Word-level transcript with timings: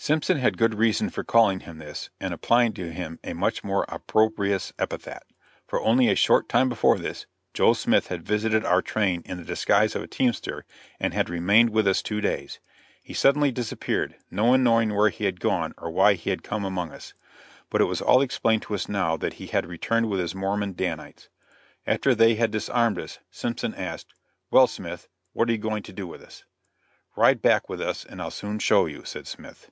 Simpson 0.00 0.38
had 0.38 0.56
good 0.56 0.74
reason 0.74 1.10
for 1.10 1.24
calling 1.24 1.58
him 1.60 1.78
this 1.78 2.08
and 2.20 2.32
applying 2.32 2.72
to 2.74 2.92
him 2.92 3.18
a 3.24 3.34
much 3.34 3.64
more 3.64 3.84
opprobrious 3.88 4.72
epithet, 4.78 5.24
for 5.66 5.80
only 5.82 6.08
a 6.08 6.14
short 6.14 6.48
time 6.48 6.68
before 6.68 6.98
this, 6.98 7.26
Joe 7.52 7.72
Smith 7.72 8.06
had 8.06 8.22
visited 8.24 8.64
our 8.64 8.80
train 8.80 9.22
in 9.26 9.38
the 9.38 9.44
disguise 9.44 9.96
of 9.96 10.02
a 10.02 10.06
teamster, 10.06 10.64
and 11.00 11.12
had 11.12 11.28
remained 11.28 11.70
with 11.70 11.86
us 11.88 12.00
two 12.00 12.20
days. 12.20 12.60
He 13.02 13.12
suddenly 13.12 13.50
disappeared, 13.50 14.14
no 14.30 14.44
one 14.44 14.62
knowing 14.62 14.94
where 14.94 15.08
he 15.10 15.24
had 15.24 15.40
gone 15.40 15.74
or 15.76 15.90
why 15.90 16.14
he 16.14 16.30
had 16.30 16.44
come 16.44 16.64
among 16.64 16.92
us. 16.92 17.12
But 17.68 17.80
it 17.80 17.84
was 17.86 18.00
all 18.00 18.22
explained 18.22 18.62
to 18.62 18.74
us 18.76 18.88
now 18.88 19.16
that 19.16 19.34
he 19.34 19.48
had 19.48 19.66
returned 19.66 20.08
with 20.08 20.20
his 20.20 20.34
Mormon 20.34 20.72
Danites. 20.74 21.28
After 21.88 22.14
they 22.14 22.36
had 22.36 22.52
disarmed 22.52 23.00
us, 23.00 23.18
Simpson 23.32 23.74
asked, 23.74 24.14
"Well, 24.48 24.68
Smith, 24.68 25.08
what 25.32 25.48
are 25.50 25.52
you 25.52 25.58
going 25.58 25.82
to 25.82 25.92
do 25.92 26.06
with 26.06 26.22
us?" 26.22 26.44
"Ride 27.16 27.42
back 27.42 27.68
with 27.68 27.80
us 27.82 28.04
and 28.06 28.22
I'll 28.22 28.30
soon 28.30 28.60
show 28.60 28.86
you," 28.86 29.04
said 29.04 29.26
Smith. 29.26 29.70